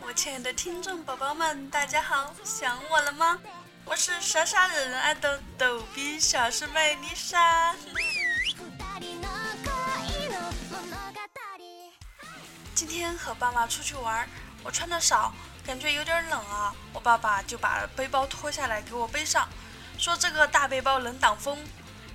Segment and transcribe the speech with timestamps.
[0.00, 3.38] 我亲爱的听众宝宝们，大家好，想我了吗？
[3.84, 7.74] 我是傻傻惹人爱的逗比小师妹丽莎。
[12.74, 14.28] 今天和爸妈出去玩，
[14.62, 15.32] 我穿的少，
[15.64, 16.74] 感觉有点冷啊。
[16.92, 19.48] 我爸爸就把背包脱下来给我背上，
[19.98, 21.58] 说这个大背包能挡风，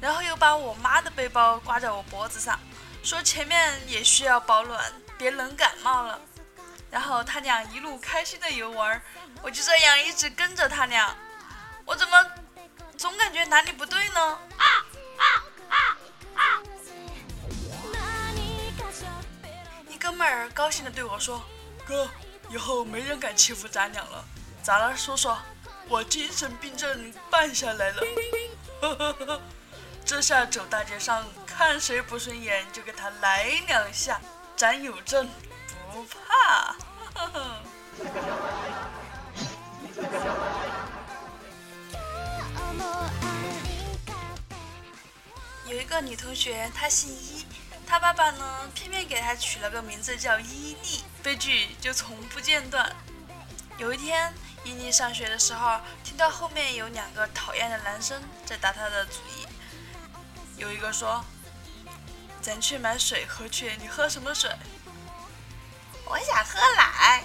[0.01, 2.59] 然后又把我妈的背包挂在我脖子上，
[3.03, 6.19] 说前面也需要保暖，别冷感冒了。
[6.97, 8.99] 然后他俩一路开心的游玩，
[9.43, 11.15] 我就这样一直跟着他俩。
[11.85, 12.25] 我怎么
[12.97, 14.19] 总感觉哪里不对呢？
[14.57, 14.65] 啊
[15.19, 15.23] 啊
[15.69, 15.77] 啊
[16.33, 16.63] 啊！
[19.87, 21.39] 一哥们儿高兴的对我说
[21.85, 22.09] ：“哥，
[22.49, 24.25] 以后没人敢欺负咱俩了。
[24.63, 25.31] 咋了，叔叔？
[25.87, 28.01] 我精神病症办下来了。
[28.81, 29.41] 呵呵呵，
[30.03, 34.19] 这下走大街上，看谁不顺眼就给他来两下，
[34.55, 35.29] 咱有证。”
[35.93, 36.75] 不怕。
[45.67, 47.45] 有一个女同学，她姓伊，
[47.85, 52.95] 她爸爸呢，偏偏给她取了个名字叫伊利，悲剧就从不间断。
[53.77, 59.45] 有一天，伊利上学的时候，听到后面有两个讨厌的男生在打她的主意。
[60.57, 61.23] 有一个说
[62.41, 64.49] ：“咱去买水喝去，你喝什么水？”
[66.09, 67.21] 我想喝奶，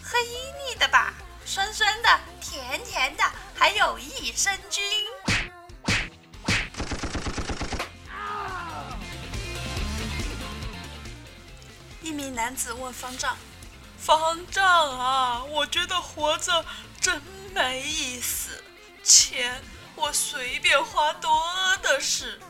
[0.00, 1.12] 喝伊利的吧，
[1.44, 4.82] 酸酸的，甜甜的，还有益生菌。
[12.00, 13.36] 一名男子问方丈
[13.98, 14.64] ：“方丈
[14.96, 16.64] 啊，我觉得活着
[17.00, 17.20] 真
[17.52, 18.62] 没意思，
[19.02, 19.60] 钱
[19.96, 21.30] 我随便花多
[21.82, 22.40] 的是，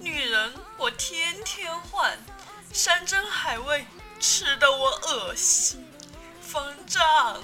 [0.00, 2.18] 女人我天天换，
[2.72, 3.86] 山珍海味。”
[4.20, 5.86] 吃的我恶心，
[6.42, 7.40] 方丈，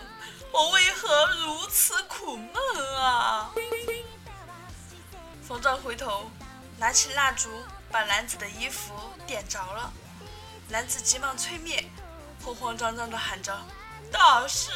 [0.50, 3.50] 我为何如此苦闷啊？
[5.47, 6.31] 方丈回头，
[6.78, 7.49] 拿起蜡烛，
[7.91, 8.93] 把男子的衣服
[9.26, 9.93] 点着了。
[10.69, 11.84] 男子急忙吹灭，
[12.44, 13.56] 慌慌张张地喊着
[14.10, 14.70] ：“大师，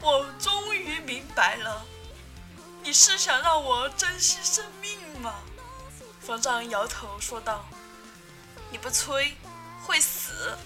[0.00, 1.84] 我终于明白了，
[2.82, 5.34] 你是想让我珍惜生命吗？”
[6.20, 7.64] 方丈摇头说道
[8.70, 9.36] ：“你不吹，
[9.84, 10.56] 会死。”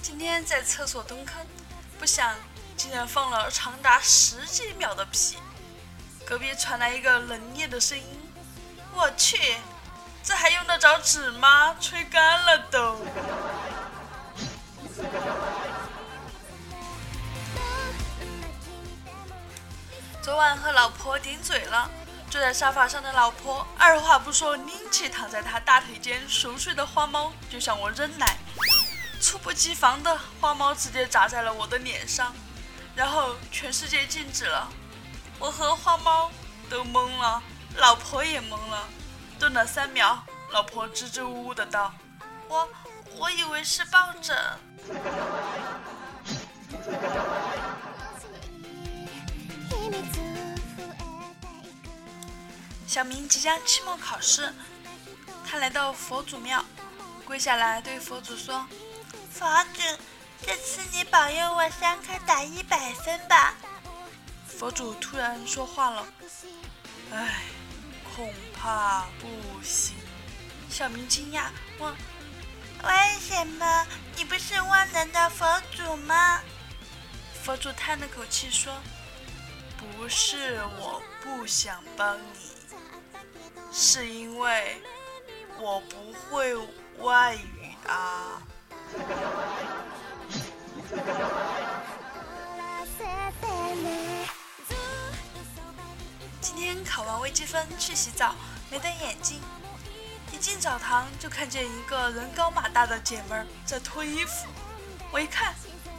[0.00, 1.46] 今天在厕所蹲坑，
[1.98, 2.34] 不想
[2.76, 5.38] 竟然放了长达十几秒的屁。
[6.26, 8.04] 隔壁传来一个冷冽的声音
[8.94, 9.56] ：“我去，
[10.22, 11.74] 这还用得着纸吗？
[11.80, 12.96] 吹干了都。”
[20.22, 21.90] 昨晚和老婆顶嘴了。
[22.30, 28.36] 坐在沙发上的老婆二话不说，拎起躺在他大腿间熟睡的花猫就向我扔奶，
[29.20, 32.32] 猝不及防的花猫直接砸在了我的脸上，
[32.94, 34.68] 然后全世界静止了，
[35.40, 36.30] 我和花猫
[36.68, 37.42] 都懵了，
[37.76, 38.88] 老婆也懵了，
[39.36, 41.92] 顿了三秒，老婆支支吾吾的道
[42.46, 42.68] ：“我
[43.18, 44.36] 我以为是抱枕。”
[52.90, 54.52] 小明即将期末考试，
[55.46, 56.64] 他来到佛祖庙，
[57.24, 58.66] 跪下来对佛祖说
[59.30, 59.80] ：“佛祖，
[60.44, 63.54] 这次你保佑我三科打一百分吧。”
[64.44, 66.04] 佛祖突然说话了
[67.14, 67.42] ：“唉，
[68.16, 69.94] 恐怕不行。”
[70.68, 71.44] 小明惊讶
[71.78, 71.94] 问
[72.82, 73.86] ：“为什么？
[74.16, 76.40] 你不是万能的佛祖吗？”
[77.44, 78.82] 佛祖叹了口气说
[79.78, 82.49] ：“不是我不想帮你。”
[83.72, 84.82] 是因为
[85.58, 86.54] 我不会
[86.98, 88.42] 外语啊。
[96.40, 98.34] 今天考完微积分去洗澡，
[98.70, 99.40] 没戴眼镜，
[100.32, 104.46] 一进澡堂就看见一个人高马大的姐们儿在脱衣服。
[105.12, 105.54] 我一看，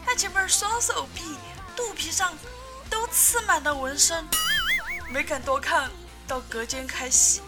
[0.05, 1.37] 那姐们儿双手臂、
[1.75, 2.33] 肚皮上
[2.89, 4.27] 都刺满了纹身，
[5.09, 5.89] 没敢多看，
[6.27, 7.41] 到隔间开洗。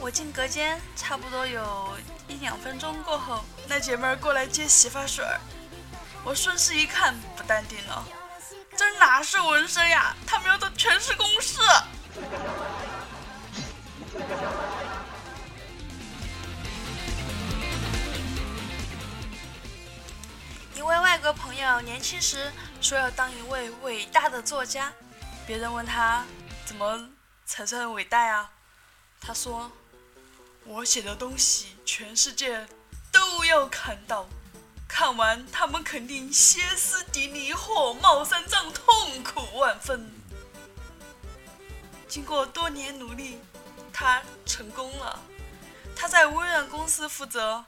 [0.00, 1.96] 我进隔间，差不多有
[2.28, 5.40] 一两分钟过后，那姐妹儿过来接洗发水儿。
[6.22, 8.06] 我顺势一看，不淡定了，
[8.76, 10.14] 这哪是纹身呀？
[10.26, 11.58] 他喵的全是公式。
[20.76, 22.52] 一位外国朋友年轻时
[22.82, 24.92] 说要当一位伟大的作家，
[25.46, 26.22] 别人问他
[26.66, 27.08] 怎么
[27.46, 28.50] 才算伟大呀？
[29.18, 29.72] 他说。
[30.66, 32.66] 我写的东西全世界
[33.12, 34.26] 都要看到，
[34.88, 40.10] 看完他们肯定歇斯底里、火冒三丈、痛苦万分。
[42.08, 43.38] 经过多年努力，
[43.92, 45.20] 他成功了。
[45.94, 47.64] 他在微软公司负责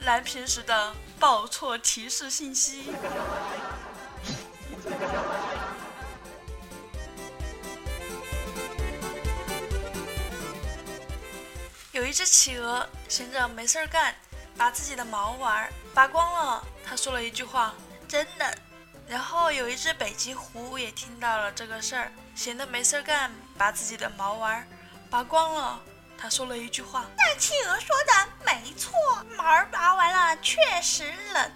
[0.00, 2.92] 蓝屏时的报错提示信息。
[12.00, 14.14] 有一只企鹅闲着没事儿干，
[14.56, 16.64] 把自己的毛玩拔光了。
[16.82, 17.74] 他说了一句话
[18.08, 18.56] ：“真的。”
[19.06, 24.66] 然后有一只北极狐也听到了这个事儿，闲的没事儿干，把自己的毛玩
[25.10, 25.78] 拔光了。
[26.16, 28.92] 他说了一句话：“那企鹅说的没错，
[29.36, 31.52] 毛拔完了确实冷。”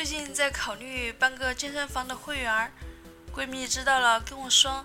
[0.00, 2.72] 最近在考虑办个健身房的会员，
[3.36, 4.82] 闺蜜知道了跟我说：“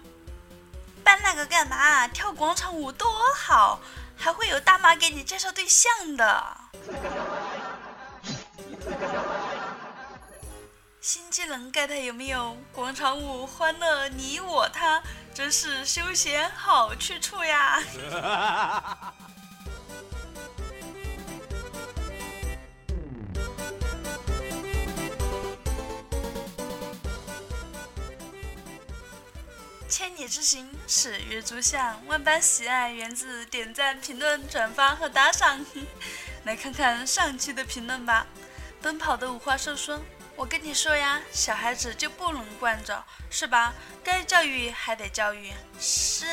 [1.06, 2.06] 办那个干嘛？
[2.06, 3.80] 跳广场舞多好！”
[4.20, 6.58] 还会有大妈给你介绍对象的。
[11.00, 12.58] 新技能 get 有没有？
[12.74, 15.02] 广场舞欢乐你我他，
[15.34, 17.82] 真是休闲好去处呀！
[30.28, 31.98] 之行，始于足下。
[32.08, 35.66] 万般喜爱源自点赞、评论、转发和打赏。
[36.46, 38.26] 来看看上期的评论吧。
[38.82, 40.00] 奔跑的五花兽说
[40.36, 43.74] ：“我跟你说呀，小孩子就不能惯着，是吧？
[44.04, 45.52] 该教育还得教育。
[45.80, 46.26] 是，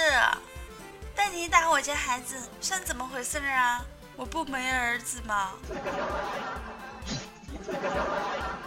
[1.15, 3.83] 但你打我家孩子，算怎么回事啊？
[4.17, 5.53] 我不没儿子吗？”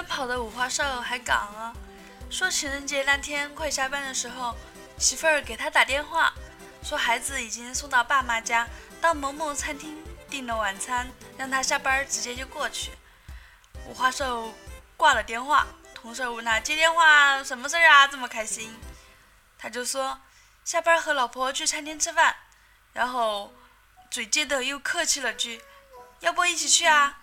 [0.00, 1.74] 奔跑的五花兽还讲了，
[2.30, 4.56] 说情人节那天快下班的时候，
[4.96, 6.32] 媳妇儿给他打电话，
[6.82, 8.66] 说孩子已经送到爸妈家，
[8.98, 12.92] 到某某餐厅订了晚餐，让他下班直接就过去。
[13.86, 14.54] 五花兽
[14.96, 18.74] 挂了电话，同事问他接电话什么事儿啊，这么开心？
[19.58, 20.18] 他就说
[20.64, 22.36] 下班和老婆去餐厅吃饭，
[22.94, 23.52] 然后
[24.10, 25.60] 嘴贱的又客气了句，
[26.20, 27.18] 要不一起去啊？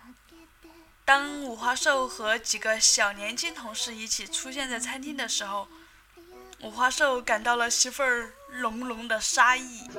[1.07, 5.65] 当五花兽和几个小年轻同事一起出现在餐厅的时候，
[6.59, 9.89] 五花兽感到了媳妇儿浓浓的杀意。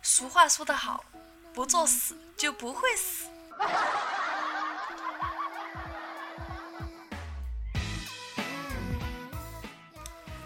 [0.00, 1.04] 俗话说得好，
[1.52, 3.26] 不作死就不会死。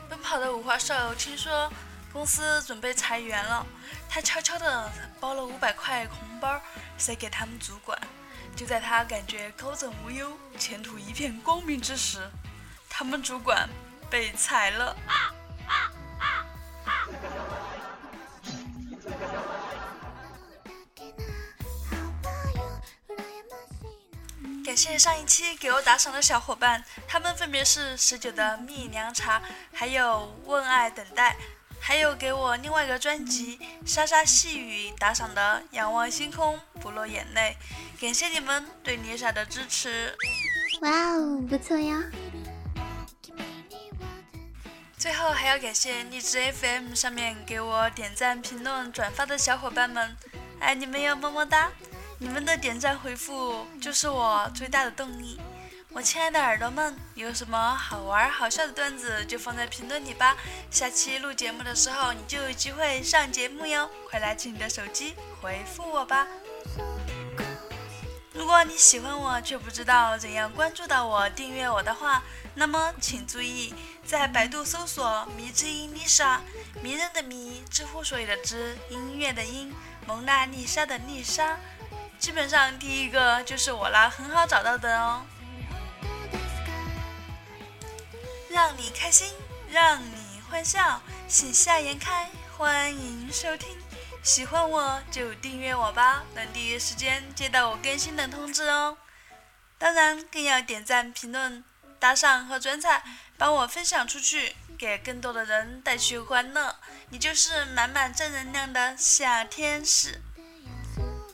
[0.09, 1.73] 奔跑的五花兽听说
[2.13, 3.65] 公司准备裁员了。
[4.13, 4.91] 他悄悄地
[5.21, 6.61] 包了五百块红包
[6.99, 7.97] 塞给他们主管，
[8.57, 12.29] 就在他感觉高枕无忧、前途一片光明之时，
[12.89, 13.69] 他们主管
[14.11, 14.97] 被裁了。
[24.65, 29.41] 感谢上一期给我打赏的小伙伴，他们分别是十九的蜜凉茶，
[29.73, 31.37] 还有问爱等待。
[31.81, 37.57] 还有给我另外一个专辑《沙沙细雨》打赏的“仰望星空不落眼泪”，
[38.01, 40.17] 感谢你们对丽莎的支持。
[40.83, 42.05] 哇哦，不错呀！
[44.97, 50.17] 最后还要感谢荔枝 FM 上面给我点赞、评论、转发的小伙伴们，
[50.61, 51.71] 爱你们哟，么么哒！
[52.19, 55.41] 你们的点赞回复就是我最大的动力。
[55.93, 60.37] 我亲爱的耳朵们，有什么好玩好笑的段子就放在评论里吧。
[60.71, 63.91] 下期录节目的时候，你就有机会上节目哟！
[64.09, 66.29] 快拿起你的手机回复我吧。
[68.33, 72.23] 如果你喜欢我却不知道怎样关注到我、订阅我的话，
[72.55, 73.75] 那么请注意，
[74.07, 76.41] 在百度搜索“迷之音丽莎”，
[76.81, 79.75] 迷人的迷，知乎所有的知，音乐的音，
[80.07, 81.59] 蒙娜丽莎的丽莎，
[82.17, 85.23] 基本上第一个就是我啦，很好找到的哦。
[88.61, 89.27] 让你开心，
[89.71, 93.67] 让你欢笑，喜笑颜开，欢迎收听。
[94.23, 98.99] 喜欢我就订阅我吧，能第一时间接到我更新的通知哦。
[99.79, 101.65] 当然，更要点赞、评论、
[101.99, 103.03] 打赏和转载，
[103.39, 106.77] 帮我分享出去，给更多的人带去欢乐。
[107.09, 110.21] 你就是满满正能量的小天使。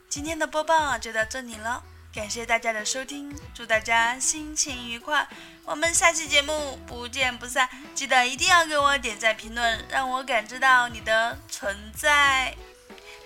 [0.09, 1.83] 今天的播报就到这里了。
[2.17, 5.29] 感谢大家的收听，祝大家心情愉快。
[5.67, 12.57] 我们下期节目不见不散，记得一定要给我点赞评论，让我感知到你的存在。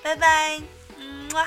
[0.02, 0.60] 拜拜，
[0.98, 1.46] 嗯哇。